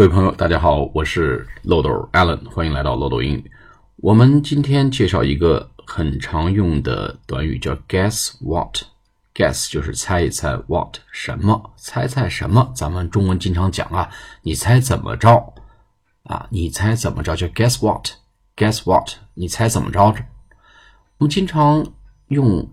[0.00, 3.50] 各位朋友，大家好，我是漏斗 Allen，欢迎来到漏斗英语。
[3.96, 8.78] 我们今天介绍一个很常用的短语，叫 guess what。
[9.34, 12.72] guess 就是猜一猜，what 什么，猜猜什么。
[12.74, 14.08] 咱们中文经常讲啊，
[14.40, 15.52] 你猜怎么着
[16.22, 16.46] 啊？
[16.48, 19.10] 你猜怎么着叫 guess what？guess what？
[19.34, 20.00] 你猜怎么着？
[21.18, 21.86] 我们经常
[22.28, 22.66] 用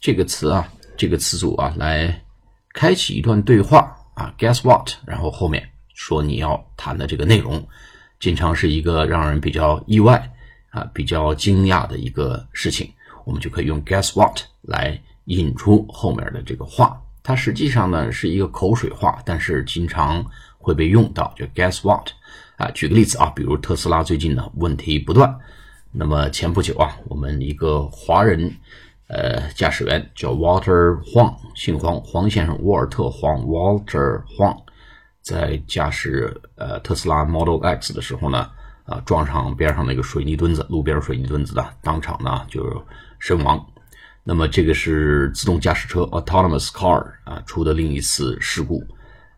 [0.00, 0.66] 这个词啊，
[0.96, 2.20] 这个词组啊，来
[2.72, 4.90] 开启一段对话啊，guess what？
[5.06, 5.70] 然后后面。
[5.94, 7.66] 说你要谈的这个内容，
[8.20, 10.30] 经常是一个让人比较意外
[10.70, 12.92] 啊、比较惊讶的一个事情，
[13.24, 17.00] 我们就可以用 guess what 来引出后面的这个话。
[17.22, 20.24] 它实际上呢是一个口水话，但是经常
[20.58, 22.10] 会被用到，就 guess what
[22.56, 22.68] 啊。
[22.72, 25.38] 举个例子啊，比如特斯拉最近呢问题不断，
[25.92, 28.52] 那么前不久啊，我们一个华人
[29.06, 34.58] 呃驾驶员叫 Walter Huang，姓黄，黄先生，沃尔特黄，Walter Huang。
[35.24, 38.46] 在驾驶呃特斯拉 Model X 的时候呢，
[38.84, 42.86] 啊撞上边上那个水泥墩子，路边水泥墩子的，当场呢就
[43.18, 43.66] 身亡。
[44.22, 48.86] 那么这个是自动驾驶车 Autonomous Car 啊出的另一次事故。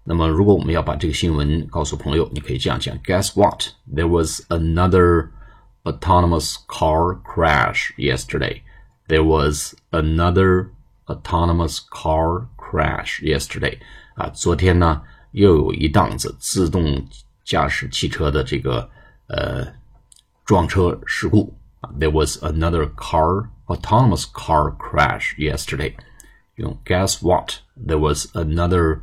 [0.03, 3.69] 那么如果我们要把这个新闻告诉朋友，你可以这样讲：Guess what?
[3.89, 5.29] There was another
[5.85, 8.63] autonomous car crash yesterday.
[9.07, 10.71] There was another
[11.07, 13.79] autonomous car crash yesterday.
[14.17, 15.03] 啊，昨天呢。
[15.37, 17.07] 又有一档子自动
[17.45, 18.89] 驾驶汽车的这个
[19.27, 19.67] 呃
[20.47, 21.91] 撞车事故啊。
[22.01, 25.95] There was another car autonomous car crash yesterday.
[26.55, 27.57] 用 Guess what?
[27.77, 29.01] There was another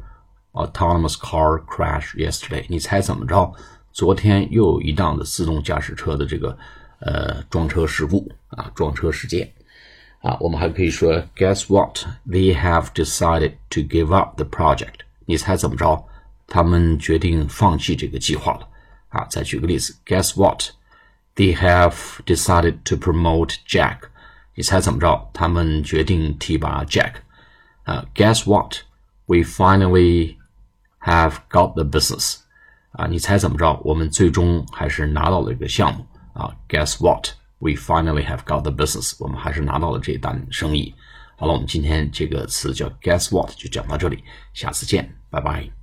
[0.54, 2.66] autonomous car crash yesterday.
[2.68, 3.54] 你猜怎么着？
[3.92, 6.58] 昨天又有一档子自动驾驶车的这个
[7.02, 9.54] 呃撞车事故啊，撞车事件
[10.24, 10.36] 啊。
[10.40, 12.00] 我们还可以说 Guess what?
[12.28, 15.02] They have decided to give up the project.
[15.26, 16.04] 你猜怎么着？
[16.54, 18.70] 他们决定放弃这个计划了
[19.10, 19.26] 啊！
[19.28, 20.66] 再举个例子，Guess what?
[21.36, 21.96] They have
[22.28, 24.02] decided to promote Jack。
[24.54, 25.32] 你猜怎么着？
[25.34, 27.14] 他们决定提拔 Jack
[27.86, 28.76] 啊！Guess what?
[29.26, 30.38] We finally
[31.00, 32.36] have got the business。
[32.92, 33.82] 啊，你猜怎么着？
[33.84, 37.30] 我们最终还是拿到了一个项目啊！Guess what?
[37.58, 39.16] We finally have got the business。
[39.18, 40.94] 我们还是拿到了这单生意。
[41.36, 45.83] 好了，我们今天这个词叫 Guess what 就讲到这里，下次见，拜拜。